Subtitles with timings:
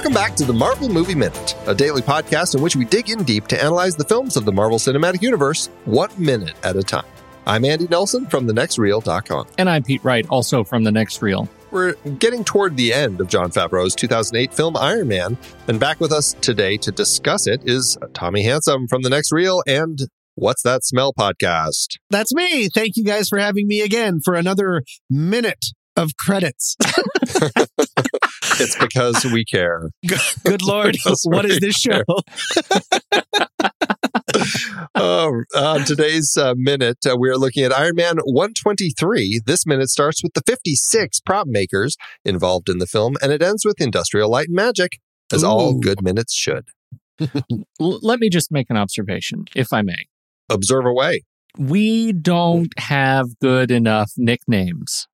[0.00, 3.22] Welcome back to the Marvel Movie Minute, a daily podcast in which we dig in
[3.22, 7.04] deep to analyze the films of the Marvel Cinematic Universe one minute at a time.
[7.44, 9.48] I'm Andy Nelson from thenextreel.com.
[9.58, 11.50] And I'm Pete Wright, also from The Next Reel.
[11.70, 15.36] We're getting toward the end of Jon Favreau's 2008 film Iron Man,
[15.68, 19.62] and back with us today to discuss it is Tommy Handsome from The Next Reel
[19.66, 19.98] and
[20.34, 21.98] What's That Smell podcast.
[22.08, 22.70] That's me.
[22.70, 26.78] Thank you guys for having me again for another minute of credits.
[28.60, 29.90] it's because we care.
[30.44, 30.96] Good Lord.
[31.24, 32.02] what is this show?
[34.94, 39.40] uh, on today's uh, minute, uh, we are looking at Iron Man 123.
[39.46, 43.64] This minute starts with the 56 prop makers involved in the film, and it ends
[43.64, 44.98] with Industrial Light and Magic,
[45.32, 45.48] as Ooh.
[45.48, 46.68] all good minutes should.
[47.78, 50.06] Let me just make an observation, if I may.
[50.48, 51.22] Observe away.
[51.58, 55.06] We don't have good enough nicknames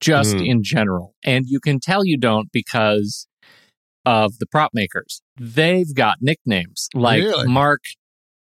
[0.00, 0.46] just mm.
[0.46, 1.14] in general.
[1.24, 3.26] And you can tell you don't because
[4.04, 5.22] of the prop makers.
[5.38, 7.46] They've got nicknames like really?
[7.46, 7.80] Mark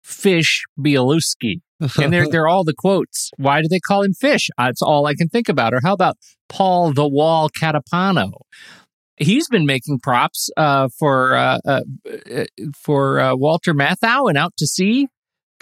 [0.02, 1.60] Fish Bieluski.
[2.00, 3.30] and they're, they're all the quotes.
[3.36, 4.48] Why do they call him Fish?
[4.58, 5.74] That's all I can think about.
[5.74, 6.16] Or how about
[6.48, 8.32] Paul the Wall Catapano?
[9.16, 12.44] He's been making props uh, for uh, uh, uh
[12.74, 15.08] for uh, Walter Matthau and Out to Sea.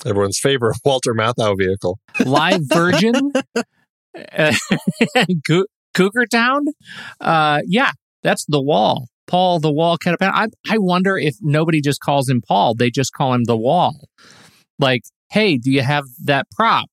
[0.06, 1.98] Everyone's favorite Walter Matthau vehicle.
[2.24, 3.32] Live Virgin.
[5.94, 6.64] Cougar Town.
[7.20, 7.92] Uh, yeah,
[8.22, 9.06] that's the wall.
[9.28, 10.32] Paul the Wall Catapano.
[10.32, 12.74] I, I wonder if nobody just calls him Paul.
[12.74, 14.08] They just call him the wall.
[14.78, 16.88] Like, hey, do you have that prop?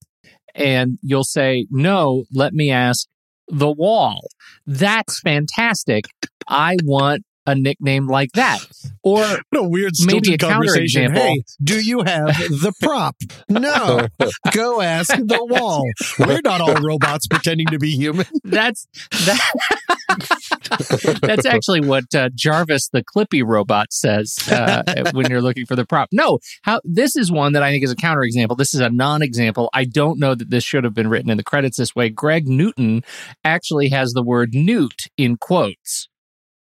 [0.53, 3.07] And you'll say, no, let me ask
[3.47, 4.27] the wall.
[4.65, 6.05] That's fantastic.
[6.47, 8.59] I want a nickname like that.
[9.03, 11.13] Or what a weird maybe a conversation.
[11.13, 13.15] Hey, do you have the prop?
[13.49, 14.07] No.
[14.51, 15.83] Go ask the wall.
[16.19, 18.25] We're not all robots pretending to be human.
[18.43, 25.65] That's that, That's actually what uh, Jarvis the Clippy robot says uh, when you're looking
[25.65, 26.09] for the prop.
[26.11, 28.57] No, how this is one that I think is a counterexample.
[28.57, 29.69] This is a non-example.
[29.73, 32.09] I don't know that this should have been written in the credits this way.
[32.09, 33.03] Greg Newton
[33.43, 36.07] actually has the word newt in quotes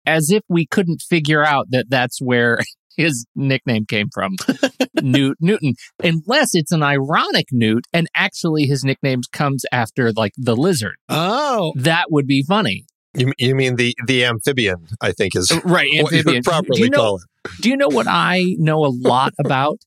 [0.09, 2.59] as if we couldn't figure out that that's where
[2.97, 4.35] his nickname came from,
[5.03, 10.57] Newt Newton, unless it's an ironic Newt and actually his nickname comes after like the
[10.57, 10.97] lizard.
[11.09, 12.87] Oh, that would be funny.
[13.15, 14.87] You, you mean the the amphibian?
[15.01, 15.91] I think is uh, right.
[15.95, 16.43] Amphibian.
[16.43, 17.51] properly do you know, call it.
[17.61, 19.79] Do you know what I know a lot about?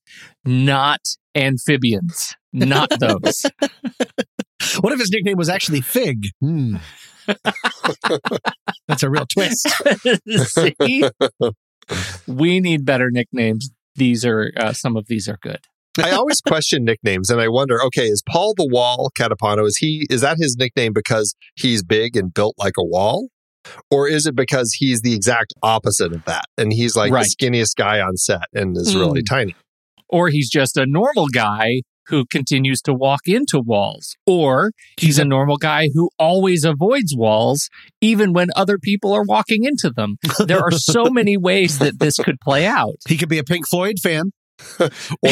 [0.46, 1.02] Not
[1.36, 2.36] amphibians.
[2.54, 3.46] Not those.
[4.82, 6.28] what if his nickname was actually Fig?
[6.42, 6.78] Hmm.
[8.88, 9.68] That's a real twist.
[10.46, 11.04] See?
[12.28, 13.70] we need better nicknames.
[13.96, 15.60] These are uh, some of these are good.
[15.98, 20.08] I always question nicknames and I wonder, okay, is Paul the Wall Catapano, is he
[20.10, 23.28] is that his nickname because he's big and built like a wall?
[23.92, 26.46] Or is it because he's the exact opposite of that?
[26.58, 27.26] And he's like right.
[27.26, 29.02] the skinniest guy on set and is mm.
[29.02, 29.56] really tiny.
[30.10, 35.26] Or he's just a normal guy who continues to walk into walls, or he's a
[35.26, 37.70] normal guy who always avoids walls,
[38.02, 40.18] even when other people are walking into them.
[40.46, 42.98] There are so many ways that this could play out.
[43.08, 44.32] He could be a Pink Floyd fan.
[44.80, 44.90] or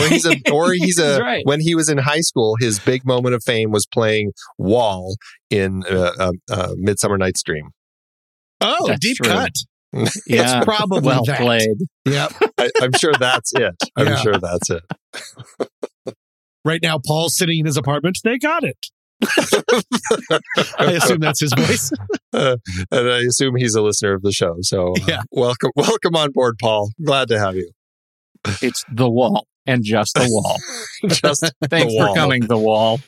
[0.08, 1.44] he's a or he's a right.
[1.46, 5.18] when he was in high school his big moment of fame was playing wall
[5.52, 7.70] in uh, uh, uh, midsummer night's dream
[8.60, 9.32] oh That's deep true.
[9.32, 9.52] cut
[9.94, 11.40] yeah, it's probably well that.
[11.40, 11.78] played.
[12.06, 12.34] Yep.
[12.60, 13.76] I, am sure that's it.
[13.96, 14.16] I'm yeah.
[14.18, 14.84] sure that's it.
[16.66, 18.20] Right now, Paul's sitting in his apartment.
[18.24, 18.78] They got it.
[20.80, 21.92] I assume that's his voice.
[22.34, 22.58] uh,
[22.92, 24.56] and I assume he's a listener of the show.
[24.62, 25.22] So uh, yeah.
[25.32, 26.92] welcome, welcome on board, Paul.
[27.04, 27.72] Glad to have you.
[28.62, 30.58] It's the wall and just the wall.
[31.10, 32.08] just thanks wall.
[32.08, 33.00] for coming, the wall.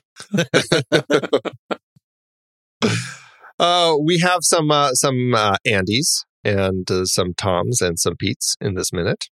[3.60, 8.58] uh, we have some uh, some uh, Andys and uh, some Toms and some Petes
[8.60, 9.26] in this minute.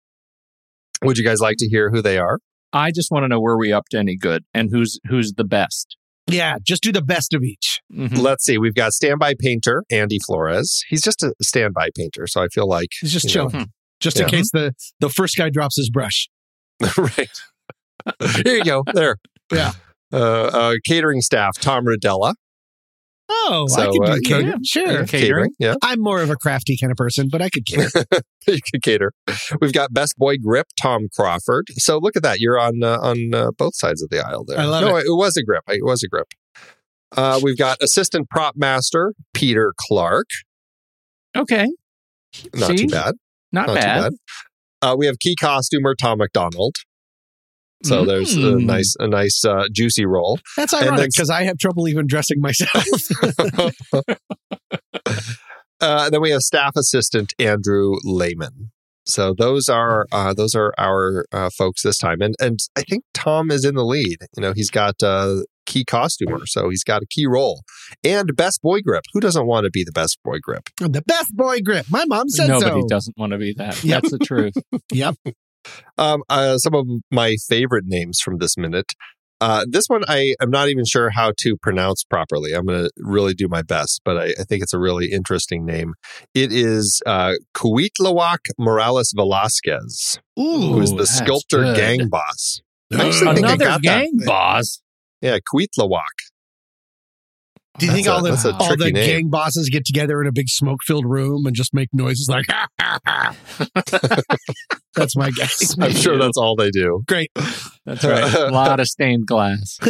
[1.02, 2.38] Would you guys like to hear who they are?
[2.72, 5.44] I just want to know where we up to any good and who's who's the
[5.44, 5.96] best.
[6.26, 7.80] Yeah, just do the best of each.
[7.92, 8.16] Mm-hmm.
[8.16, 8.58] Let's see.
[8.58, 10.84] We've got standby painter Andy Flores.
[10.88, 13.64] He's just a standby painter, so I feel like he's just chilling, know,
[14.00, 14.24] just yeah.
[14.24, 16.28] in case the the first guy drops his brush.
[16.96, 17.30] right.
[18.44, 18.84] Here you go.
[18.92, 19.16] There.
[19.52, 19.72] Yeah.
[20.12, 22.34] Uh, uh, catering staff Tom Rodella.
[23.32, 24.46] Oh, so, I could do uh, catering.
[24.46, 24.84] Yeah, sure.
[24.84, 25.06] Catering.
[25.06, 25.50] catering.
[25.60, 25.74] Yeah.
[25.82, 27.88] I'm more of a crafty kind of person, but I could cater.
[28.48, 29.12] you could cater.
[29.60, 31.66] We've got best boy grip, Tom Crawford.
[31.76, 32.40] So look at that.
[32.40, 34.58] You're on uh, on uh, both sides of the aisle there.
[34.58, 35.06] I love no, it.
[35.06, 35.62] it was a grip.
[35.68, 36.26] It was a grip.
[37.16, 40.26] Uh, we've got assistant prop master Peter Clark.
[41.36, 41.66] Okay.
[42.54, 42.86] Not See?
[42.86, 43.14] too bad.
[43.52, 43.96] Not, Not bad.
[43.96, 44.12] Too bad.
[44.82, 46.76] Uh, we have key costumer Tom McDonald.
[47.82, 48.06] So mm.
[48.06, 48.66] there's a hmm.
[48.66, 50.38] nice, a nice uh, juicy roll.
[50.56, 52.84] That's ironic because I have trouble even dressing myself.
[55.80, 58.70] Uh, then we have staff assistant Andrew Lehman.
[59.06, 63.04] So those are uh, those are our uh, folks this time, and and I think
[63.14, 64.18] Tom is in the lead.
[64.36, 67.62] You know, he's got uh, key costumer, so he's got a key role,
[68.04, 69.04] and best boy grip.
[69.14, 70.68] Who doesn't want to be the best boy grip?
[70.78, 71.86] The best boy grip.
[71.90, 72.88] My mom said Nobody so.
[72.88, 73.82] doesn't want to be that.
[73.82, 74.02] Yep.
[74.02, 74.54] That's the truth.
[74.92, 75.16] Yep.
[75.98, 78.92] Um, uh, some of my favorite names from this minute.
[79.42, 82.52] Uh, this one I am not even sure how to pronounce properly.
[82.52, 85.64] I'm going to really do my best, but I, I think it's a really interesting
[85.64, 85.94] name.
[86.34, 90.72] It is uh, Cuitlahuac Morales Velasquez, Ooh.
[90.74, 91.76] who is the sculptor good.
[91.76, 92.60] gang boss.
[92.92, 94.02] I actually think I Another got that.
[94.02, 94.82] gang boss.
[95.22, 96.00] Yeah, Cuitlahuac.
[97.80, 98.94] Do you think a- all the all the name.
[98.94, 102.46] gang bosses get together in a big smoke filled room and just make noises like?
[104.94, 105.76] That's my guess.
[105.80, 107.02] I'm sure that's all they do.
[107.06, 107.30] Great.
[107.86, 108.34] That's right.
[108.34, 109.78] A lot of stained glass.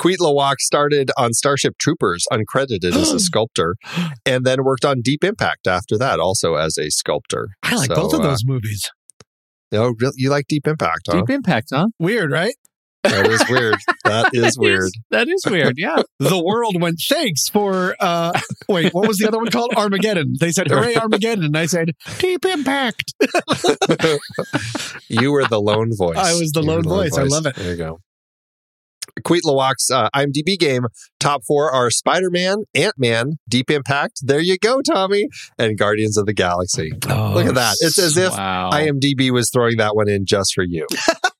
[0.00, 3.76] Cuitlahuac started on Starship Troopers uncredited as a sculptor,
[4.26, 7.50] and then worked on Deep Impact after that, also as a sculptor.
[7.62, 8.90] I like So, both of uh, those movies.
[9.72, 10.14] Oh, really?
[10.16, 11.20] You like Deep Impact, huh?
[11.20, 11.86] Deep impact, huh?
[11.98, 12.54] Weird, right?
[13.04, 13.76] That is weird.
[14.04, 14.90] That is weird.
[15.10, 15.74] That is weird.
[15.76, 16.02] Yeah.
[16.18, 18.38] The world went thanks for uh
[18.68, 19.72] wait, what was the other one called?
[19.76, 20.34] Armageddon.
[20.38, 23.12] They said hooray Armageddon, and I said deep impact.
[25.08, 26.16] you were the lone voice.
[26.16, 27.16] I was the were lone voice.
[27.16, 27.56] I love it.
[27.56, 28.00] There you go.
[29.24, 30.86] Cuitlahuac's uh, IMDb game
[31.20, 34.20] top four are Spider Man, Ant Man, Deep Impact.
[34.22, 35.28] There you go, Tommy,
[35.58, 36.92] and Guardians of the Galaxy.
[37.08, 37.76] Oh, Look at that.
[37.80, 38.70] It's as if wow.
[38.72, 40.86] IMDb was throwing that one in just for you.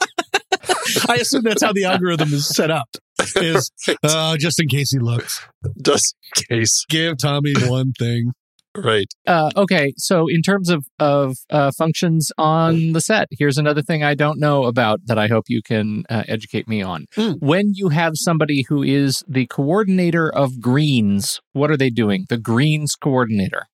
[1.08, 2.88] I assume that's how the algorithm is set up.
[3.36, 3.70] Is
[4.02, 5.46] uh, just in case he looks.
[5.84, 6.16] just
[6.50, 6.84] in case.
[6.88, 8.32] Give Tommy one thing.
[8.76, 9.06] Right.
[9.26, 14.02] Uh, okay, so in terms of of uh, functions on the set, here's another thing
[14.02, 17.06] I don't know about that I hope you can uh, educate me on.
[17.16, 17.36] Mm.
[17.40, 22.24] When you have somebody who is the coordinator of greens, what are they doing?
[22.30, 23.66] The greens coordinator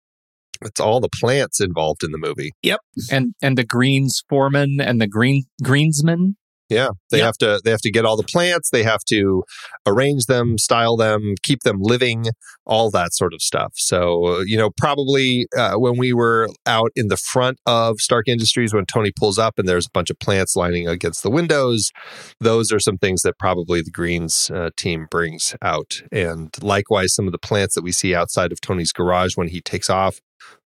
[0.62, 2.54] It's all the plants involved in the movie.
[2.62, 2.80] Yep.
[3.10, 6.34] And and the greens foreman and the green greensman.
[6.68, 7.24] Yeah, they Yep.
[7.24, 9.42] have to they have to get all the plants, they have to
[9.86, 12.26] arrange them, style them, keep them living,
[12.66, 13.72] all that sort of stuff.
[13.76, 18.74] So, you know, probably uh, when we were out in the front of Stark Industries
[18.74, 21.90] when Tony pulls up and there's a bunch of plants lining against the windows,
[22.38, 26.02] those are some things that probably the Greens uh, team brings out.
[26.12, 29.62] And likewise some of the plants that we see outside of Tony's garage when he
[29.62, 30.20] takes off,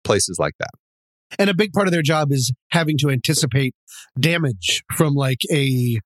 [0.05, 0.69] places like that.
[1.37, 3.75] And a big part of their job is having to anticipate
[4.19, 5.99] damage from like a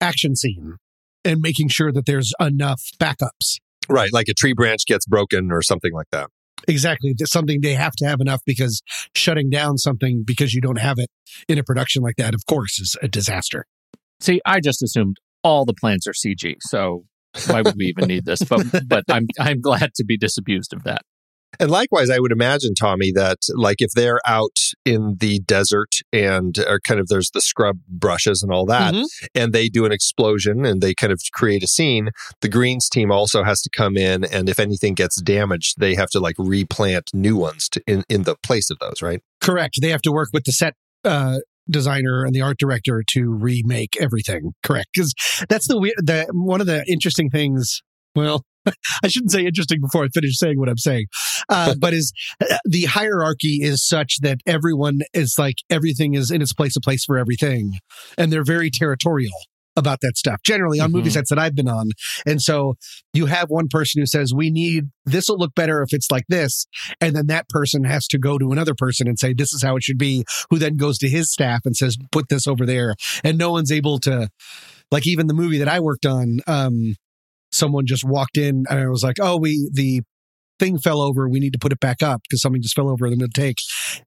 [0.00, 0.76] action scene
[1.24, 3.58] and making sure that there's enough backups.
[3.88, 6.28] Right, like a tree branch gets broken or something like that.
[6.66, 7.14] Exactly.
[7.16, 8.82] That's something they have to have enough because
[9.14, 11.08] shutting down something because you don't have it
[11.48, 13.64] in a production like that, of course, is a disaster.
[14.20, 17.04] See, I just assumed all the plants are CG, so
[17.46, 18.42] why would we even need this?
[18.42, 21.02] But but I'm I'm glad to be disabused of that.
[21.60, 26.56] And likewise, I would imagine, Tommy, that like if they're out in the desert and
[26.68, 29.04] or kind of there's the scrub brushes and all that, Mhm.
[29.34, 32.10] and they do an explosion and they kind of create a scene,
[32.40, 36.10] the greens team also has to come in and if anything gets damaged, they have
[36.10, 39.20] to like replant new ones to in, in the place of those, right?
[39.40, 39.78] Correct.
[39.80, 40.74] They have to work with the set
[41.04, 41.38] uh,
[41.70, 44.52] designer and the art director to remake everything.
[44.62, 44.88] Correct.
[44.94, 45.12] Because
[45.48, 47.82] that's the weird, the, one of the interesting things.
[48.14, 48.42] Well,
[49.02, 51.06] I shouldn't say interesting before I finish saying what I'm saying,
[51.48, 52.12] uh, but is
[52.64, 57.04] the hierarchy is such that everyone is like everything is in its place, a place
[57.04, 57.74] for everything,
[58.16, 59.32] and they're very territorial
[59.76, 60.40] about that stuff.
[60.44, 61.12] Generally, on movie Mhm.
[61.12, 61.90] sets that I've been on,
[62.26, 62.74] and so
[63.12, 66.24] you have one person who says, "We need this will look better if it's like
[66.28, 66.66] this,"
[67.00, 69.76] and then that person has to go to another person and say, "This is how
[69.76, 72.96] it should be." Who then goes to his staff and says, "Put this over there,"
[73.22, 74.28] and no one's able to,
[74.90, 76.40] like, even the movie that I worked on.
[76.48, 76.96] Um,
[77.58, 80.02] someone just walked in and I was like, "Oh, we the."
[80.60, 81.28] Thing fell over.
[81.28, 83.32] We need to put it back up because something just fell over in the mid
[83.32, 83.58] take.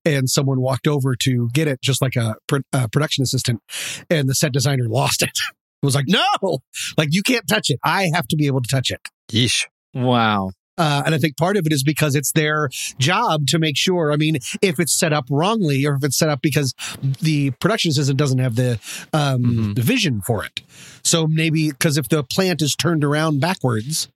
[0.03, 2.35] And someone walked over to get it, just like a,
[2.73, 3.61] a production assistant,
[4.09, 5.31] and the set designer lost it.
[5.81, 6.59] It was like, no,
[6.97, 7.79] like you can't touch it.
[7.83, 8.99] I have to be able to touch it.
[9.31, 9.65] Yeesh.
[9.93, 10.51] Wow.
[10.77, 14.11] Uh, and I think part of it is because it's their job to make sure.
[14.11, 16.73] I mean, if it's set up wrongly or if it's set up because
[17.21, 18.79] the production assistant doesn't have the
[19.13, 19.43] um,
[19.75, 19.77] Mhm.
[19.79, 20.61] vision for it.
[21.03, 24.07] So maybe because if the plant is turned around backwards,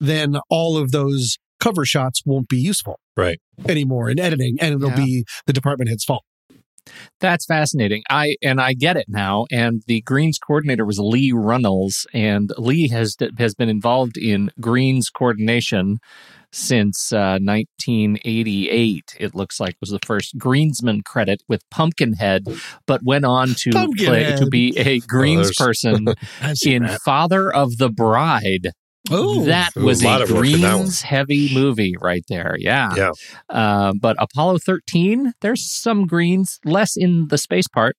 [0.00, 3.38] then all of those cover shots won't be useful Right.
[3.66, 4.96] anymore in editing and it'll Yeah.
[5.04, 6.24] be the department head's fault.
[7.20, 8.02] That's fascinating.
[8.10, 9.46] I and I get it now.
[9.50, 15.10] And the Greens coordinator was Lee Runnels, and Lee has has been involved in Greens
[15.10, 15.98] coordination
[16.52, 19.16] since uh, 1988.
[19.18, 22.44] It looks like was the first Greensman credit with Pumpkinhead,
[22.86, 26.06] but went on to play to be a Greens person
[26.64, 26.88] in.
[27.04, 28.70] Father of the Bride.
[29.10, 30.78] Oh, that was a a, of work in that one.
[30.82, 32.56] greens heavy movie right there.
[32.58, 32.94] Yeah.
[32.96, 33.10] Yeah.
[33.50, 37.96] Uh, but Apollo 13, there's some greens, less in the space part.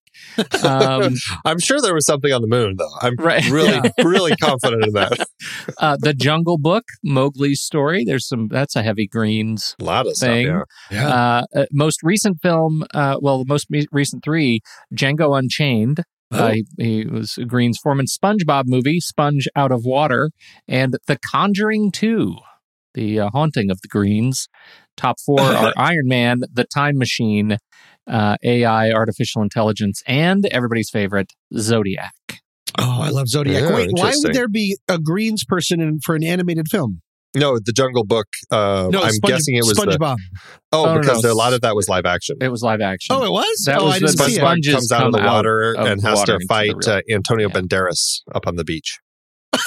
[0.64, 1.14] Um,
[1.46, 2.90] I'm sure there was something on the moon, though.
[3.02, 3.46] I'm right.
[3.52, 5.28] really, really confident in that.
[5.80, 8.04] Uh, the Jungle Book, Mowgli's story.
[8.06, 8.48] There's some.
[8.48, 10.48] That's a heavy greens A lot of thing.
[10.48, 10.64] stuff.
[10.90, 11.08] yeah.
[11.08, 14.62] Uh, uh, most recent film, uh, well, the most me- recent three,
[14.96, 16.04] Django Unchained.
[16.32, 16.38] Oh.
[16.38, 20.32] Uh, he, he was Green's Foreman SpongeBob movie, Sponge Out of Water,
[20.68, 22.36] and The Conjuring 2,
[22.94, 24.48] The uh, Haunting of the Greens.
[24.98, 27.58] Top four are Iron Man, The Time Machine,
[28.08, 32.14] uh, AI, Artificial Intelligence, and everybody's favorite, Zodiac.
[32.78, 33.64] Oh, I love Zodiac.
[33.64, 37.02] Yeah, Wait, why would there be a greens person in, for an animated film?
[37.36, 38.28] No, the Jungle Book.
[38.52, 39.86] Uh, No, I'm Sponge- guessing it was the.
[39.86, 40.18] SpongeBob.
[40.72, 41.32] Oh, Oh, no, because no.
[41.32, 42.38] a lot of that was live action.
[42.42, 43.16] It was live action.
[43.16, 43.64] Oh, it was.
[43.66, 44.42] That oh, was I the didn't see it.
[44.42, 47.54] SpongeBob comes out of the water of and has water to fight uh, Antonio Yeah.
[47.62, 49.00] Banderas up on the beach.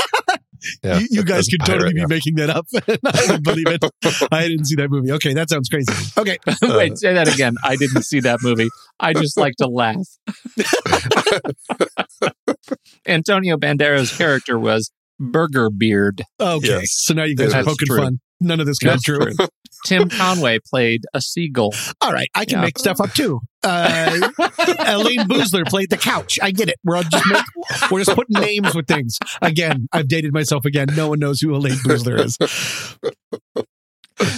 [0.83, 2.07] Yeah, you, you guys as could totally pirate, be yeah.
[2.09, 2.67] making that up.
[3.07, 3.85] I would believe it.
[4.33, 5.13] I didn't see that movie.
[5.13, 5.93] Okay, that sounds crazy.
[6.17, 6.37] Okay.
[6.63, 7.55] Wait, say that again.
[7.63, 8.69] I didn't see that movie.
[8.99, 10.05] I just like to laugh.
[13.07, 16.23] Antonio Banderas' character was Burger Beard.
[16.41, 16.67] Okay.
[16.69, 16.87] Yes.
[17.05, 17.99] So now you guys are poking true.
[17.99, 18.21] fun.
[18.41, 19.19] None of this comes That's true.
[19.35, 19.47] true.
[19.85, 21.73] Tim Conway played a seagull.
[22.01, 22.29] All right.
[22.35, 22.65] I can Yeah.
[22.65, 23.41] make stuff up too.
[23.65, 26.39] Uh, Elayne Boosler played the couch.
[26.43, 26.77] I get it.
[26.85, 29.19] We're just make, we're just putting names with things.
[29.43, 30.89] Again, I've dated myself again.
[30.97, 32.37] No one knows who Elayne Boosler is.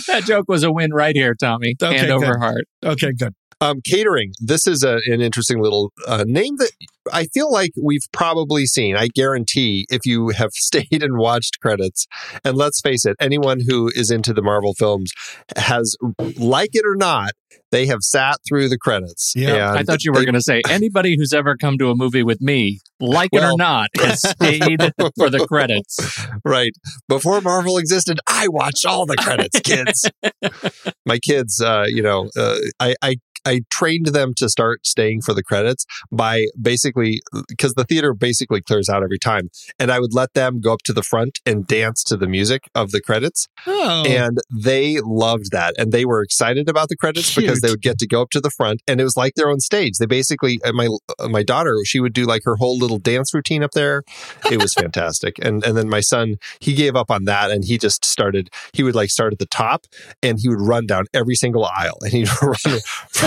[0.09, 1.75] That joke was a win right here, Tommy.
[1.83, 2.39] Okay, Hand over good.
[2.39, 2.65] heart.
[2.85, 3.35] Okay, good.
[3.63, 4.33] Um, catering.
[4.41, 6.71] This is a, an interesting little uh, name that
[7.13, 8.97] I feel like we've probably seen.
[8.97, 12.07] I guarantee if you have stayed and watched credits,
[12.45, 15.13] and let's face it, anyone who is into the Marvel films
[15.57, 15.97] has,
[16.37, 17.33] like it or not,
[17.73, 19.33] they have sat through the credits.
[19.37, 22.23] Yeah, I thought you were going to say anybody who's ever come to a movie
[22.23, 24.81] with me, like it or not, has stayed
[25.17, 26.27] for the credits.
[26.45, 26.73] right
[27.09, 28.19] before Marvel existed.
[28.29, 30.11] I watched all the credits, kids.
[31.07, 35.35] My kids, uh, you know, uh, I, I I trained them to start staying for
[35.35, 40.15] the credits by basically because the theater basically clears out every time, and I would
[40.15, 43.49] let them go up to the front and dance to the music of the credits,
[43.67, 47.83] Oh, and they loved that, and they were excited about the credits because they would
[47.83, 49.95] get to go up to the front, and it was like their own stage.
[49.99, 53.33] They basically, uh, my uh, my daughter, she would do like her whole little dance
[53.35, 54.03] routine up there.
[54.51, 57.79] It was fantastic, and and then my son, he gave up on that, and he
[57.79, 58.51] just started.
[58.73, 59.87] He would like start at the top,
[60.23, 62.81] and he would run down every single aisle, and he'd run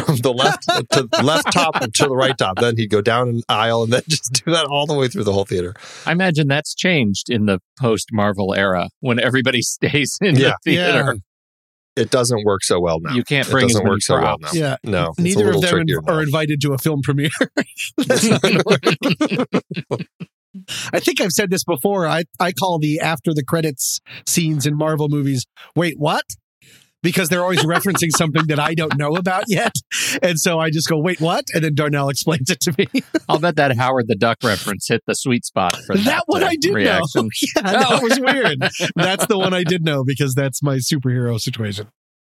[0.05, 2.59] from the left to left top to the right top.
[2.59, 5.23] Then he'd go down an aisle, and then just do that all the way through
[5.23, 5.73] the whole theater.
[6.05, 10.53] I imagine that's changed in the post Marvel era when everybody stays in Yeah.
[10.63, 11.15] the theater.
[11.95, 13.13] It doesn't work so well now.
[13.13, 14.49] You can't It bring as doesn't many work so well now.
[14.51, 14.77] yeah.
[14.83, 17.29] No, it's a Neither of them inv- are invited to a film premiere.
[17.97, 18.63] That's not gonna.
[20.93, 22.07] I think I've said this before.
[22.07, 25.45] I, I call the after the credits scenes in Marvel movies,
[25.75, 26.23] wait, what?
[27.03, 29.73] Because they're always referencing something that I don't know about yet.
[30.23, 31.45] And so I just go, wait, what?
[31.53, 32.87] And then Darnell explains it to me.
[33.29, 36.41] I'll bet that Howard the Duck reference hit the sweet spot for that, that one
[36.41, 37.25] uh, I did reaction.
[37.25, 37.29] know.
[37.57, 38.59] yeah, that was weird.
[38.95, 41.87] That's the one I did know because that's my superhero situation.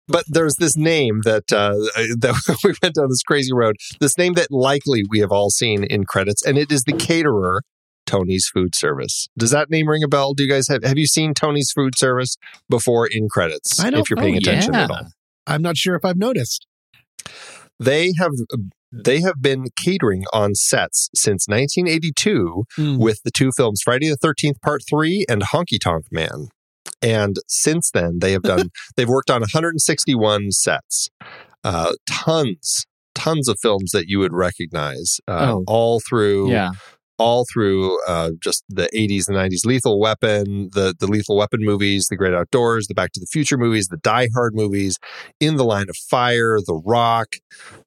[0.08, 1.74] but there's this name that uh,
[2.18, 3.76] that we went down this crazy road.
[4.00, 7.62] This name that likely we have all seen in credits, and it is the caterer,
[8.06, 9.28] Tony's Food Service.
[9.36, 10.32] Does that name ring a bell?
[10.34, 12.36] Do you guys have have you seen Tony's Food Service
[12.70, 13.78] before in credits?
[13.80, 14.84] I don't- if you're paying Oh, attention yeah.
[14.84, 15.08] at all,
[15.46, 16.66] I'm not sure if I've noticed.
[17.78, 18.30] they have
[18.92, 22.96] they have been catering on sets since 1982 Hmm.
[22.98, 26.48] with the two films Friday the 13th Part 3 and Honky Tonk Man.
[27.02, 31.10] And since then, they have done, they've worked on 161 sets,
[31.64, 35.64] uh, tons, tons of films that you would recognize, uh, Oh.
[35.66, 36.70] all through, Yeah.
[37.18, 39.64] All through uh, just the 80s and 90s.
[39.64, 43.56] Lethal Weapon, the, the Lethal Weapon movies, The Great Outdoors, the Back to the Future
[43.56, 44.98] movies, the Die Hard movies,
[45.40, 47.36] In the Line of Fire, The Rock.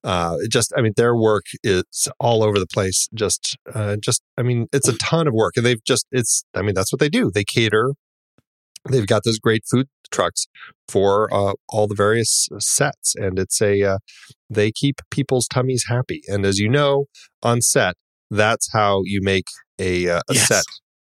[0.04, 3.08] Uh, just, I mean, their work is all over the place.
[3.14, 6.62] Just, uh, just, I mean, it's a ton of work, and they've just, it's, I
[6.62, 7.32] mean, that's what they do.
[7.34, 7.94] They cater.
[8.90, 10.48] They've got those great food trucks
[10.88, 13.98] for uh, all the various sets, and it's a, uh,
[14.50, 16.22] they keep people's tummies happy.
[16.28, 17.06] And as you know,
[17.44, 17.96] on set,
[18.30, 19.46] that's how you make
[19.80, 20.48] a, uh, a Yes.
[20.48, 20.64] set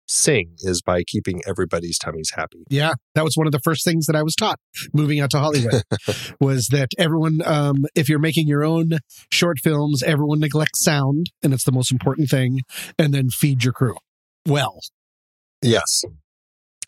[0.07, 2.63] sing is by keeping everybody's tummies happy.
[2.69, 4.59] Yeah, that was one of the first things that I was taught
[4.93, 5.83] moving out to Hollywood
[6.41, 8.99] was that everyone, um, if you're making your own
[9.31, 12.61] short films, everyone neglects sound, and it's the most important thing,
[12.99, 13.97] and then feed your crew
[14.47, 14.81] well.
[15.63, 16.03] Yes.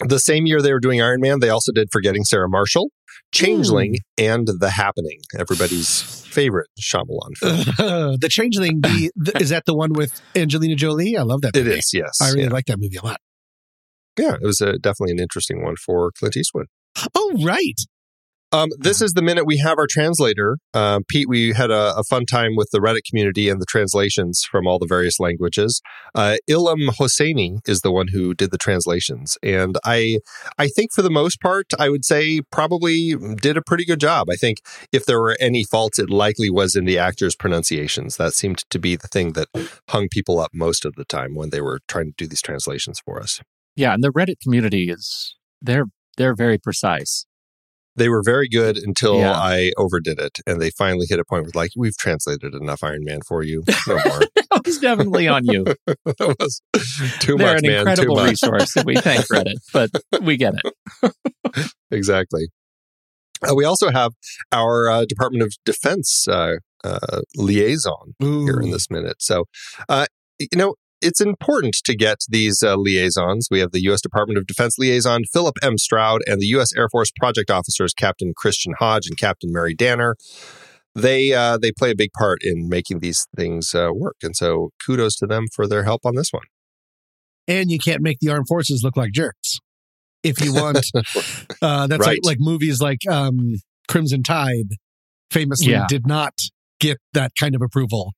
[0.01, 2.91] The same year they were doing Iron Man, they also did Forgetting Sarah Marshall,
[3.33, 4.25] Changeling, hmm.
[4.25, 7.57] and The Happening, everybody's favorite Shyamalan film.
[8.21, 11.17] the Changeling, the, the, is that the one with Angelina Jolie?
[11.17, 11.57] I love that.
[11.57, 11.79] It movie.
[11.79, 12.19] is, yes.
[12.21, 12.49] I really yeah.
[12.51, 13.21] like that movie a lot.
[14.19, 16.67] yeah, it was a, definitely an interesting one for Clint Eastwood.
[17.15, 17.79] Oh, right.
[18.57, 20.57] Um, this is the minute we have our translator.
[20.73, 24.47] Uh, Pete, we had a, a, fun time with the Reddit community and the translations
[24.51, 25.83] from all the various languages.
[26.15, 29.37] Uh, Ilham Hosseini is the one who did the translations.
[29.43, 30.21] And I,
[30.57, 34.31] I think for the most part, I would say probably did a pretty good job.
[34.31, 38.17] I think if there were any faults, it likely was in the actors' pronunciations.
[38.17, 39.49] That seemed to be the thing that
[39.91, 43.01] hung people up most of the time when they were trying to do these translations
[43.05, 43.39] for us.
[43.75, 43.93] Yeah.
[43.93, 47.26] And the Reddit community is, they're, they're very precise
[47.97, 49.33] they were very good until yeah.
[49.33, 53.05] I overdid it, and they finally hit a point with like we've translated enough Iron
[53.05, 53.65] Man for you.
[53.87, 54.21] No more.
[54.21, 55.65] that was definitely on you.
[55.87, 56.63] that was
[57.21, 57.79] too They're much, an man.
[57.81, 58.75] incredible resource.
[58.85, 59.91] we thank Reddit, but
[60.23, 61.73] we get it.
[61.91, 62.49] exactly.
[63.43, 64.13] Uh, we also have
[64.53, 68.45] our uh, Department of Defense uh, uh liaison Ooh.
[68.45, 69.17] here in this minute.
[69.21, 69.45] So,
[69.89, 70.07] uh,
[70.39, 73.49] you know, it's important to get these uh, liaisons.
[73.51, 74.01] We have the U.S.
[74.01, 75.79] Department of Defense liaison, Philip M.
[75.79, 76.73] Stroud, and the U.S.
[76.75, 80.17] Air Force project officers, Captain Christian Hodge and Captain Mary Danner.
[80.95, 84.71] They uh, they play a big part in making these things uh, work, and so
[84.85, 86.45] kudos to them for their help on this one.
[87.47, 89.59] And you can't make the armed forces look like jerks
[90.23, 90.85] if you want.
[91.63, 92.19] Uh, that's right.
[92.23, 93.57] like, like movies like um,
[93.89, 94.75] Crimson Tide
[95.31, 95.87] famously yeah.
[95.89, 96.35] did not
[96.81, 98.13] get that kind of approval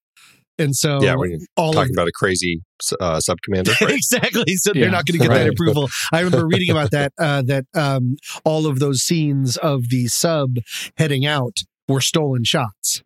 [0.59, 2.61] and so, yeah, we're talking of, about a crazy
[2.99, 3.71] uh, sub commander.
[3.81, 3.95] Right?
[3.95, 4.55] exactly.
[4.57, 5.43] So yeah, they're not going to get right.
[5.43, 5.89] that approval.
[6.11, 10.57] I remember reading about that, uh, that um, all of those scenes of the sub
[10.97, 13.01] heading out were stolen shots.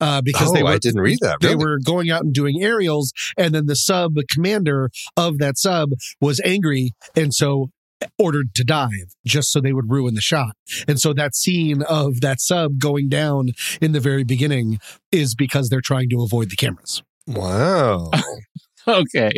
[0.00, 1.38] Uh, because oh, they were, I didn't read that.
[1.42, 1.54] Really?
[1.54, 5.90] They were going out and doing aerials, and then the sub commander of that sub
[6.20, 7.70] was angry, and so
[8.18, 10.56] ordered to dive just so they would ruin the shot.
[10.86, 13.50] And so that scene of that sub going down
[13.80, 14.78] in the very beginning
[15.12, 17.02] is because they're trying to avoid the cameras.
[17.26, 18.10] Wow.
[18.88, 19.32] okay.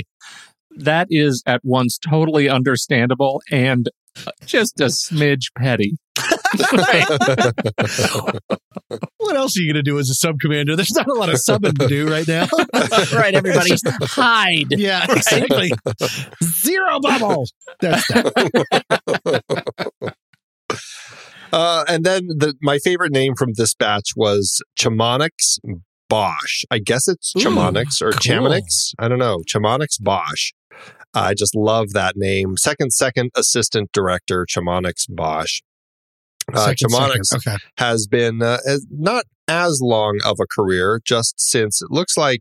[0.77, 3.89] That is at once totally understandable and
[4.27, 5.97] uh, just a smidge petty.
[9.19, 10.75] what else are you going to do as a sub commander?
[10.75, 12.49] There's not a lot of subbing to do right now.
[13.19, 13.71] right, everybody
[14.03, 14.67] hide.
[14.71, 15.71] Yeah, exactly.
[16.43, 17.47] Zero bubble.
[17.81, 19.43] That's that.
[21.53, 25.59] Uh, and then the, my favorite name from this batch was Chamonix
[26.09, 26.63] Bosch.
[26.71, 28.21] I guess it's Chamonix or cool.
[28.21, 28.95] Chamonix.
[29.01, 29.43] I don't know.
[29.49, 30.53] Chamonix Bosch.
[31.13, 32.57] I just love that name.
[32.57, 35.61] Second, second assistant director, Chamonix Bosch.
[36.55, 37.57] Uh, Chamonix okay.
[37.79, 38.59] has been uh,
[38.91, 42.41] not as long of a career, just since it looks like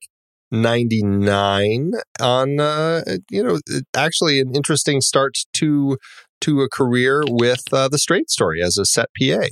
[0.52, 3.60] 99 on, uh, you know,
[3.96, 5.98] actually an interesting start to
[6.42, 9.48] to a career with uh, the Straight Story as a set PA.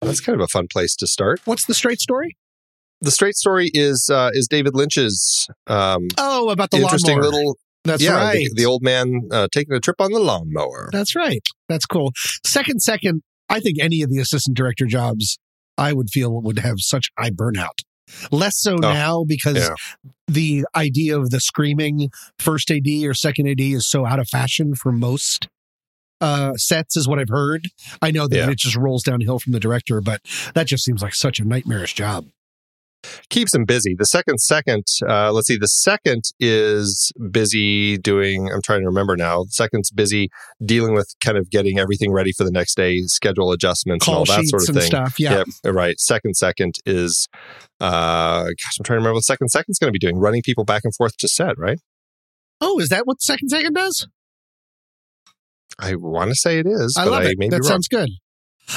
[0.00, 1.40] That's kind of a fun place to start.
[1.44, 2.36] What's the Straight Story?
[3.00, 7.32] The Straight Story is uh, is David Lynch's um, oh about the interesting lawnmower.
[7.32, 8.34] little that's yeah, right.
[8.34, 10.88] The, the old man uh, taking a trip on the lawnmower.
[10.90, 11.46] That's right.
[11.68, 12.12] That's cool.
[12.46, 15.38] Second, second, I think any of the assistant director jobs
[15.76, 17.80] I would feel would have such high burnout.
[18.30, 19.74] Less so oh, now because yeah.
[20.26, 24.74] the idea of the screaming first AD or second AD is so out of fashion
[24.74, 25.48] for most
[26.20, 27.68] uh, sets, is what I've heard.
[28.00, 28.50] I know that yeah.
[28.50, 30.20] it just rolls downhill from the director, but
[30.54, 32.26] that just seems like such a nightmarish job
[33.30, 33.94] keeps him busy.
[33.98, 39.16] The second, second, uh, let's see, the second is busy doing, I'm trying to remember
[39.16, 39.44] now.
[39.44, 40.28] The second's busy
[40.64, 44.30] dealing with kind of getting everything ready for the next day, schedule adjustments Call and
[44.30, 44.86] all that sort of thing.
[44.86, 45.44] Stuff, yeah.
[45.64, 45.98] Yep, right.
[45.98, 47.28] Second, second is,
[47.80, 50.64] uh, gosh, I'm trying to remember what second, second's going to be doing, running people
[50.64, 51.78] back and forth to set, right?
[52.60, 54.06] Oh, is that what second, second does?
[55.78, 56.94] I want to say it is.
[56.96, 57.50] I love I it.
[57.50, 58.08] That sounds good.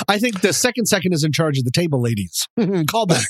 [0.08, 2.47] I think the second second is in charge of the table ladies.
[2.89, 3.26] Call back.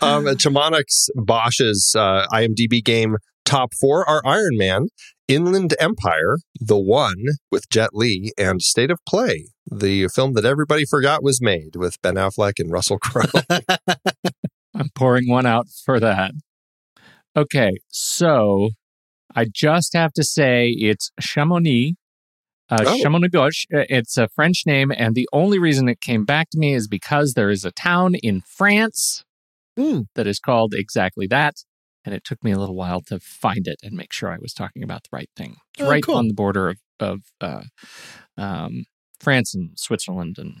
[0.00, 4.88] um, Chamonix Bosch's uh, IMDb game top four are Iron Man,
[5.28, 10.84] Inland Empire, The One with Jet Li, and State of Play, the film that everybody
[10.84, 13.24] forgot was made with Ben Affleck and Russell Crowe.
[14.74, 16.32] I'm pouring one out for that.
[17.36, 18.70] Okay, so
[19.34, 21.94] I just have to say it's Chamonix.
[22.70, 22.98] Uh, oh.
[23.02, 23.66] Chamonix Bosch.
[23.74, 26.88] Uh, it's a French name, and the only reason it came back to me is
[26.88, 29.24] because there is a town in France
[29.78, 30.06] mm.
[30.14, 31.56] that is called exactly that,
[32.04, 34.54] and it took me a little while to find it and make sure I was
[34.54, 35.56] talking about the right thing.
[35.74, 36.16] It's oh, right cool.
[36.16, 37.62] on the border of, of uh,
[38.38, 38.84] um,
[39.20, 40.56] France and Switzerland, and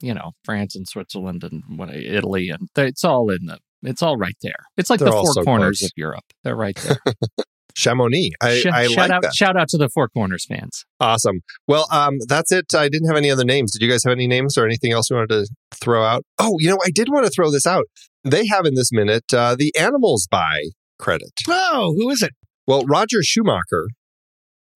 [0.00, 3.58] you know France and Switzerland and what Italy, and it's all in the.
[3.86, 4.64] It's all right there.
[4.78, 5.90] It's like They're the four so corners close.
[5.90, 6.24] of Europe.
[6.42, 6.96] They're right there.
[7.74, 8.30] Chamonix.
[8.40, 9.34] I, Sh- I shout like out, that.
[9.34, 10.84] Shout out to the Four Corners fans.
[11.00, 11.40] Awesome.
[11.66, 12.66] Well, um, that's it.
[12.74, 13.72] I didn't have any other names.
[13.72, 16.24] Did you guys have any names or anything else you wanted to throw out?
[16.38, 17.84] Oh, you know, I did want to throw this out.
[18.22, 20.60] They have in this minute uh, the Animals by
[20.98, 21.32] credit.
[21.48, 22.32] Oh, who is it?
[22.66, 23.88] Well, Roger Schumacher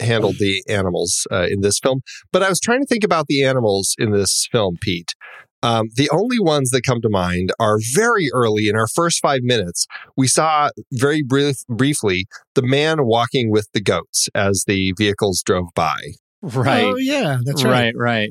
[0.01, 3.45] handled the animals uh, in this film, but I was trying to think about the
[3.45, 5.15] animals in this film, Pete.
[5.63, 9.41] Um, the only ones that come to mind are very early in our first five
[9.43, 9.87] minutes.
[10.17, 15.69] We saw very brief, briefly the man walking with the goats as the vehicles drove
[15.75, 15.97] by.
[16.43, 16.85] Right.
[16.85, 17.93] Oh, yeah, that's right.
[17.97, 17.97] right.
[17.97, 18.31] Right.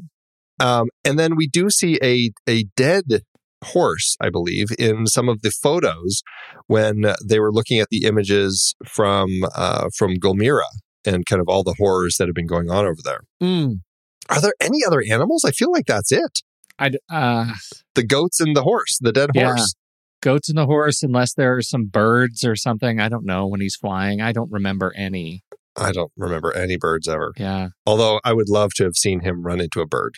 [0.60, 3.22] Um, and then we do see a a dead
[3.64, 6.22] horse, I believe, in some of the photos
[6.68, 10.70] when they were looking at the images from uh, from Gulmira
[11.06, 13.22] and kind of all the horrors that have been going on over there.
[13.42, 13.82] Mm.
[14.30, 15.46] Are there any other animals?
[15.46, 16.42] I feel like that's it.
[16.80, 17.54] I uh,
[17.96, 19.48] The goats and the horse, the dead Yeah.
[19.56, 19.74] horse.
[20.22, 23.00] goats and the horse, unless there are some birds or something.
[23.00, 24.22] I don't know when he's flying.
[24.22, 25.44] I don't remember any.
[25.76, 27.34] I don't remember any birds ever.
[27.38, 27.70] Yeah.
[27.86, 30.16] Although I would love to have seen him run into a bird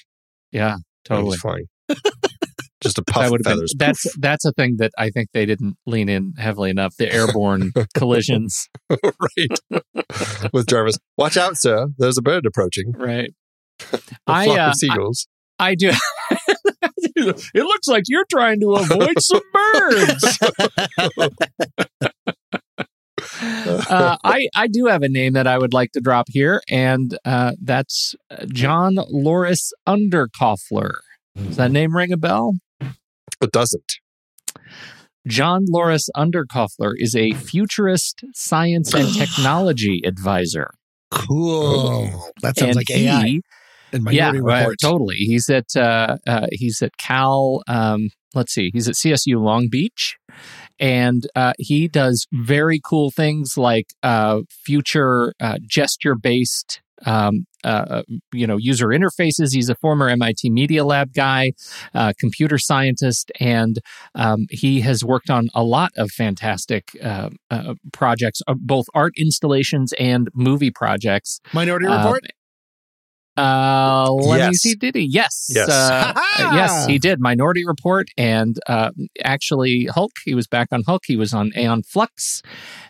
[0.52, 0.78] Yeah.
[1.06, 1.38] Totally.
[1.38, 1.66] flying.
[2.82, 3.74] Just a puff that of have been feathers.
[3.78, 6.96] that's that's a thing that I think they didn't lean in heavily enough.
[6.98, 9.84] The airborne collisions, right.
[10.54, 10.98] With Jarvis.
[11.18, 11.88] Watch out, sir.
[11.98, 12.94] There's a bird approaching.
[12.96, 13.32] right?
[13.92, 15.28] A I, flock uh, of seagulls.
[15.60, 15.92] I do.
[17.54, 20.40] it looks like you're trying to avoid some birds.
[23.42, 27.18] uh, I I do have a name that I would like to drop here, and
[27.26, 31.00] uh, that's uh, John Loris Underkoffler.
[31.36, 32.54] Does that name ring a bell?
[33.42, 33.94] it doesn't.
[35.28, 40.72] John Loris Underkoffler is a futurist science and technology advisor.
[41.12, 42.32] Cool.
[42.42, 43.42] That sounds and like AI he,
[43.92, 45.16] in yeah, Minority right, totally.
[45.16, 47.64] He's at uh, uh, he's at Cal.
[47.68, 50.18] Um, let's see, he's at CSU Long Beach,
[50.80, 56.82] and uh, he does very cool things like uh, future uh, gesture based.
[57.06, 59.54] Um, uh, you know, user interfaces.
[59.54, 61.54] He's a former MIT Media Lab guy,
[61.94, 63.80] uh, computer scientist, and
[64.16, 69.14] um, he has worked on a lot of fantastic uh, uh, projects, uh, both art
[69.18, 71.40] installations and movie projects.
[71.54, 72.26] Minority Uh, Report.
[73.40, 74.76] Uh, let me see.
[74.76, 75.08] Did he?
[75.10, 75.48] Yes.
[75.50, 75.70] Yes.
[75.70, 76.14] Uh,
[76.54, 77.20] yes, he did.
[77.20, 78.92] Minority Report and uh,
[79.24, 80.12] actually Hulk.
[80.26, 81.04] He was back on Hulk.
[81.06, 82.42] He was on Aeon Flux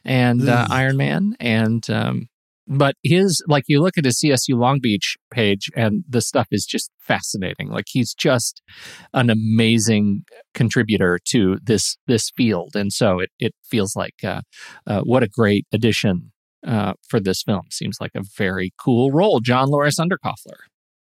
[0.04, 1.36] and uh, Iron Man.
[1.40, 2.28] And um,
[2.70, 6.66] but his like you look at his CSU Long Beach page and the stuff is
[6.66, 7.70] just fascinating.
[7.70, 8.62] Like he's just
[9.14, 14.42] an amazing contributor to this this field, and so it it feels like uh,
[14.86, 16.32] uh, what a great addition
[16.66, 17.64] uh, for this film.
[17.70, 19.40] Seems like a very cool role.
[19.40, 20.58] John Loris Underkoffler.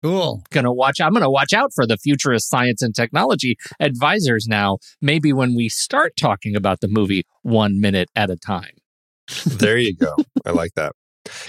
[0.02, 0.42] Cool.
[0.50, 1.00] Gonna watch.
[1.00, 4.78] I'm gonna watch out for the futurist science and technology advisors now.
[5.00, 8.72] Maybe when we start talking about the movie one minute at a time.
[9.46, 10.16] There you go.
[10.44, 10.92] I like that.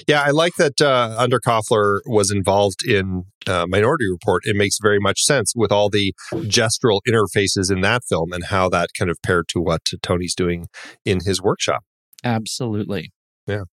[0.08, 4.43] Yeah, I like that uh, Underkoffler was involved in uh, Minority Report.
[4.45, 8.69] It makes very much sense with all the gestural interfaces in that film and how
[8.69, 10.67] that kind of paired to what Tony's doing
[11.06, 11.84] in his workshop.
[12.23, 13.12] Absolutely.
[13.47, 13.63] Yeah,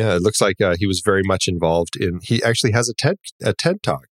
[0.00, 2.20] it looks like uh, he was very much involved in.
[2.22, 4.06] He actually has a TED a TED talk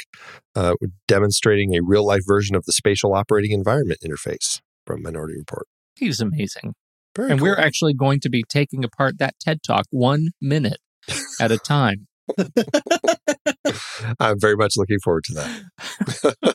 [0.55, 0.75] uh,
[1.07, 5.67] demonstrating a real life version of the spatial operating environment interface from Minority Report.
[5.97, 6.75] He's amazing.
[7.17, 7.49] Very and cool.
[7.49, 10.79] we're actually going to be taking apart that TED Talk one minute
[11.41, 12.07] at a time.
[14.21, 16.47] I'm very much looking forward to that.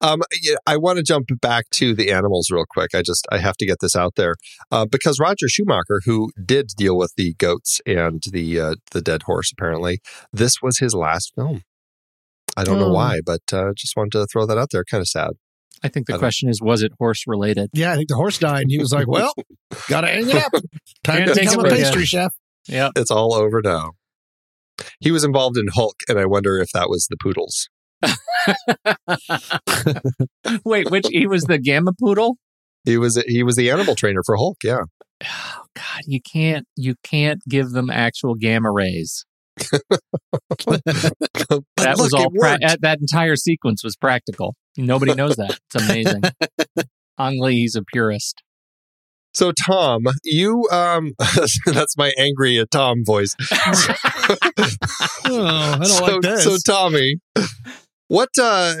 [0.00, 2.94] um, yeah, I want to jump back to the animals real quick.
[2.94, 4.34] I just I have to get this out there
[4.70, 9.22] uh, because Roger Schumacher, who did deal with the goats and the uh, the dead
[9.24, 10.00] horse, apparently
[10.32, 11.62] this was his last film.
[12.56, 12.92] I don't know Oh.
[12.94, 14.84] why, but uh, just wanted to throw that out there.
[14.84, 15.30] Kind of sad.
[15.82, 17.70] I think the I question is, was it horse related?
[17.72, 19.32] Yeah, I think the horse died, and he was like, "Well,
[19.88, 20.52] gotta hang it up.
[21.04, 22.32] Time Can't to become a pastry ya." chef."
[22.68, 23.92] Yeah, It's all over now.
[25.00, 27.68] He was involved in Hulk, and I wonder if that was the poodles.
[30.64, 32.36] Wait, which he was the Gamma Poodle?
[32.84, 34.58] He was he was the animal trainer for Hulk.
[34.64, 34.82] Yeah.
[35.22, 39.24] Oh God, you can't you can't give them actual gamma rays.
[41.76, 44.54] That was look, all pra- that entire sequence was practical.
[44.76, 45.58] Nobody knows that.
[45.72, 46.22] It's amazing.
[47.18, 48.42] Ang Lee, he's a purist.
[49.32, 51.12] So Tom, you um
[51.66, 53.36] that's my angry at Tom voice.
[55.32, 56.44] Oh, I don't so, like this.
[56.44, 57.16] so Tommy,
[58.08, 58.74] what uh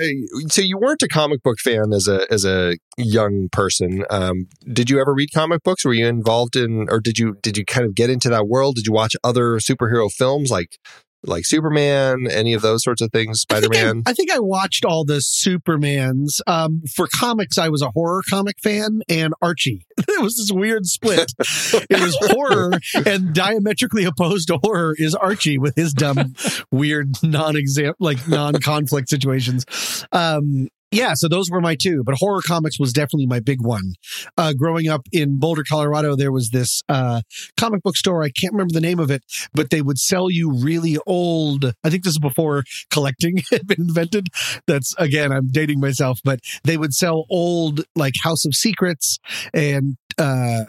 [0.48, 4.04] so you weren't a comic book fan as a as a young person.
[4.10, 5.84] Um did you ever read comic books?
[5.84, 8.74] Were you involved in or did you did you kind of get into that world?
[8.76, 10.78] Did you watch other superhero films like
[11.24, 14.02] like Superman, any of those sorts of things, I think I- Spider-Man?
[14.06, 16.40] I think I watched all the Supermans.
[16.46, 19.86] Um, for comics, I was a horror comic fan and Archie.
[19.98, 21.32] it was this weird split.
[21.38, 22.72] it was horror
[23.06, 26.34] and diametrically opposed to horror is Archie with his dumb,
[26.70, 30.06] weird, non-exam, like non-conflict situations.
[30.12, 33.92] Um, Yeah, so those were my two, but horror comics was definitely my big one.
[34.36, 37.22] Uh, growing up in Boulder, Colorado, there was this uh,
[37.56, 38.24] comic book store.
[38.24, 39.22] I can't remember the name of it,
[39.54, 41.72] but they would sell you really old.
[41.84, 44.28] I think this is before collecting had been invented.
[44.66, 49.18] That's again, I'm dating myself, but they would sell old like House of Secrets
[49.54, 50.64] and uh,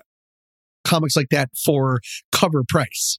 [0.83, 1.99] comics like that for
[2.31, 3.17] cover price.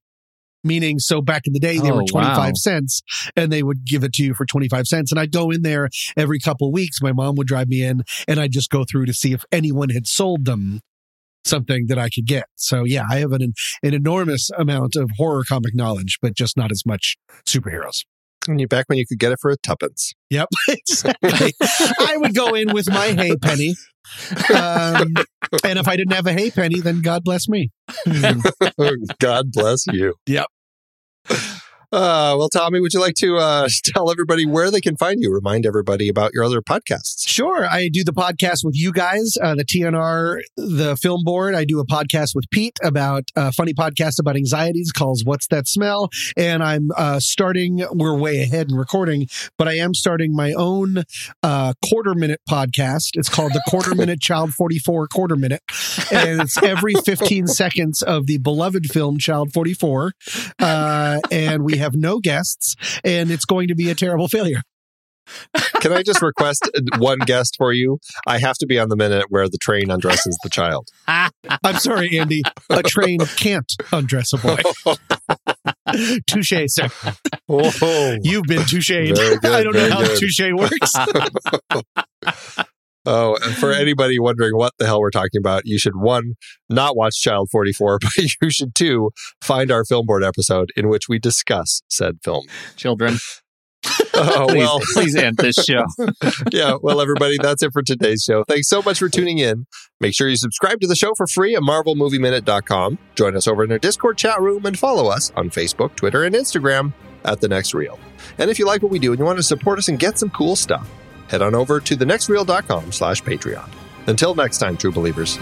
[0.65, 2.51] Meaning, so back in the day, they Oh, were 25 wow.
[2.55, 3.03] cents
[3.37, 5.11] and they would give it to you for 25 cents.
[5.11, 7.03] And I'd go in there every couple of weeks.
[7.03, 9.91] My mom would drive me in and I'd just go through to see if anyone
[9.91, 10.81] had sold them
[11.45, 12.45] something that I could get.
[12.55, 16.71] So yeah, I have an, an enormous amount of horror comic knowledge, but just not
[16.71, 18.05] as much superheroes.
[18.49, 20.13] And you back when you could get it for a tuppence.
[20.31, 20.49] Yep.
[20.69, 21.53] Exactly.
[21.61, 23.75] I would go in with my hay penny.
[24.53, 25.15] Um,
[25.65, 27.71] and if I didn't have a hay penny, then God bless me.
[29.21, 30.15] God bless you.
[30.27, 30.47] Yep.
[31.93, 35.31] Uh, well, Tommy, would you like to uh, tell everybody where they can find you?
[35.33, 37.29] Remind everybody about your other podcasts.
[37.29, 37.67] Sure.
[37.67, 41.55] I do the podcast with you guys, uh, the TNR, the film board.
[41.55, 45.69] I do a podcast with Pete about a funny podcast about anxieties called What's That
[45.69, 46.09] Smell?
[46.35, 49.27] And I'm uh, starting, we're way ahead in recording,
[49.59, 51.05] but I am starting my own
[51.43, 53.11] uh, quarter minute podcast.
[53.15, 55.61] It's called the Quarter Minute Child 44 Quarter Minute.
[56.11, 60.13] And it's every 15 seconds of the beloved film Child 44.
[60.59, 64.63] Uh, and we have no guests, and it's going to be a terrible failure.
[65.81, 66.69] Can I just request
[66.99, 67.99] one guest for you?
[68.27, 70.89] I have to be on the minute where the train undresses the child.
[71.07, 72.43] I'm sorry, Andy.
[72.71, 74.59] A train can't undress a boy.
[76.27, 76.89] touche, sir.
[77.47, 78.17] Whoa.
[78.23, 78.91] You've been touche.
[78.91, 80.93] I don't know how touche works.
[83.05, 86.35] Oh, and for anybody wondering what the hell we're talking about, you should one,
[86.69, 89.11] not watch Child 44, but you should two,
[89.41, 92.47] find our film board episode in which we discuss said film.
[92.77, 93.19] Children,
[94.15, 95.85] Oh, please, well, please end this show.
[96.53, 96.77] yeah.
[96.81, 98.45] Well, everybody, that's it for today's show.
[98.45, 99.67] Thanks so much for tuning in.
[100.01, 102.99] Make sure you subscribe to the show for free at marvelmovieminute.com.
[103.15, 106.35] Join us over in our Discord chat room and follow us on Facebook, Twitter, and
[106.35, 106.93] Instagram
[107.25, 107.99] at The Next Reel.
[108.39, 110.19] And if you like what we do and you want to support us and get
[110.19, 110.89] some cool stuff,
[111.33, 113.69] head on over to thenextreel.com slash Patreon.
[114.07, 115.39] Until next time, true believers.